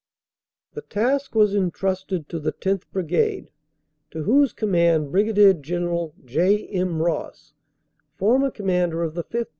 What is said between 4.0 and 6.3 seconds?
to whose com mand Brig. General